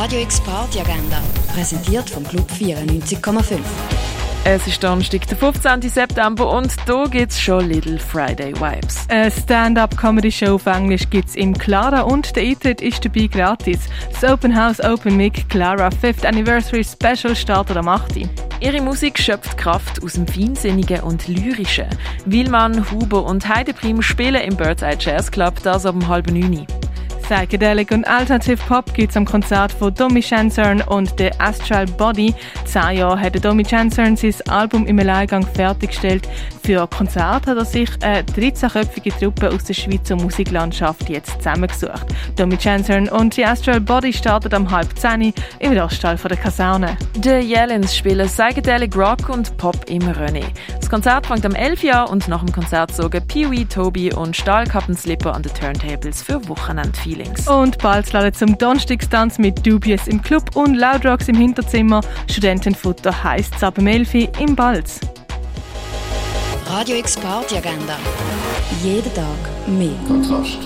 Radio 0.00 0.20
X 0.20 0.40
Party 0.42 0.78
Agenda, 0.78 1.20
präsentiert 1.52 2.08
vom 2.08 2.22
Club 2.22 2.48
94,5. 2.52 3.58
Es 4.44 4.64
ist 4.68 4.84
Donnerstag, 4.84 5.26
der 5.26 5.36
15. 5.36 5.82
September 5.82 6.56
und 6.56 6.72
da 6.86 7.06
gibt's 7.06 7.40
schon 7.40 7.68
Little 7.68 7.98
Friday 7.98 8.54
Vibes. 8.54 9.06
Eine 9.08 9.32
Stand-up-Comedy-Show 9.32 10.54
auf 10.54 10.66
Englisch 10.66 11.10
gibt's 11.10 11.34
im 11.34 11.52
Clara 11.52 12.02
und 12.02 12.36
der 12.36 12.44
Eintritt 12.44 12.80
ist 12.80 13.04
dabei 13.04 13.26
gratis. 13.26 13.80
Das 14.12 14.30
Open 14.30 14.54
House 14.54 14.78
Open 14.78 15.16
Mic 15.16 15.48
Clara 15.48 15.88
5th 15.88 16.24
Anniversary 16.24 16.84
Special 16.84 17.34
startet 17.34 17.76
am 17.76 17.88
8. 17.88 18.18
Ihre 18.60 18.80
Musik 18.80 19.18
schöpft 19.18 19.58
Kraft 19.58 20.00
aus 20.04 20.12
dem 20.12 20.28
Feinsinnigen 20.28 21.00
und 21.00 21.26
Lyrischen. 21.26 21.88
Wilman, 22.24 22.88
Huber 22.92 23.24
und 23.24 23.48
Heideprim 23.48 24.00
spielen 24.00 24.42
im 24.42 24.56
Birdseye 24.56 24.96
Jazz 24.96 25.28
Club, 25.28 25.60
das 25.64 25.86
um 25.86 26.06
halb 26.06 26.30
neun. 26.30 26.68
Psychedelic 27.28 27.90
und 27.90 28.08
Alternative 28.08 28.56
Pop 28.56 28.94
gibt 28.94 29.10
es 29.10 29.16
am 29.18 29.26
Konzert 29.26 29.70
von 29.70 29.92
Domi 29.92 30.22
Chancern 30.22 30.80
und 30.80 31.12
The 31.18 31.30
Astral 31.38 31.84
Body. 31.84 32.34
Zehn 32.64 32.96
Jahre 32.96 33.20
hat 33.20 33.44
Domi 33.44 33.64
Chancern 33.64 34.16
sein 34.16 34.34
Album 34.48 34.86
im 34.86 34.98
Alleingang 34.98 35.46
fertiggestellt. 35.46 36.26
Für 36.64 36.86
Konzert 36.86 37.46
hat 37.46 37.58
er 37.58 37.64
sich 37.66 37.90
eine 38.02 38.22
13-köpfige 38.22 39.18
Truppe 39.18 39.50
aus 39.50 39.64
der 39.64 39.74
Schweizer 39.74 40.16
Musiklandschaft 40.16 41.10
jetzt 41.10 41.36
zusammengesucht. 41.36 42.06
Domi 42.36 42.56
Chancern 42.56 43.10
und 43.10 43.34
The 43.34 43.44
Astral 43.44 43.82
Body 43.82 44.10
startet 44.14 44.54
am 44.54 44.70
halb 44.70 44.98
zehn 44.98 45.34
im 45.58 45.72
Loststall 45.74 46.16
von 46.16 46.30
der 46.30 46.38
Kaserne. 46.38 46.96
Die 47.14 47.28
Yellens 47.28 47.94
spielen 47.94 48.26
Psychedelic 48.26 48.96
Rock 48.96 49.28
und 49.28 49.54
Pop 49.58 49.76
im 49.90 50.02
René. 50.02 50.44
Das 50.88 50.94
Konzert 50.94 51.26
fängt 51.26 51.44
am 51.44 51.54
11 51.54 51.84
Uhr 51.84 52.08
und 52.08 52.28
nach 52.28 52.42
dem 52.42 52.50
Konzert 52.50 52.94
sorgen 52.94 53.20
Pee-Wee, 53.26 53.66
Toby 53.66 54.10
und 54.10 54.34
Stahlkappenslipper 54.34 55.34
an 55.34 55.42
den 55.42 55.52
Turntables 55.52 56.22
für 56.22 56.48
Wochenend-Feelings. 56.48 57.46
Und 57.46 57.76
bald 57.76 58.10
laden 58.14 58.32
zum 58.32 58.56
Donnerstagstanz 58.56 59.36
mit 59.36 59.66
Dubious 59.66 60.06
im 60.06 60.22
Club 60.22 60.56
und 60.56 60.76
Loud 60.76 61.04
Rocks 61.04 61.28
im 61.28 61.36
Hinterzimmer. 61.36 62.00
Studentenfutter 62.30 63.22
heisst 63.22 63.54
es 63.56 63.62
ab 63.62 63.74
dem 63.74 63.86
11 63.86 64.14
Uhr 64.14 64.40
im 64.40 64.56
Balz. 64.56 65.00
Radio 66.70 66.96
X 66.96 67.18
Party 67.18 67.58
Agenda. 67.58 67.98
Jeden 68.82 69.12
Tag 69.12 69.26
mehr. 69.66 69.90
Kontrast. 70.06 70.56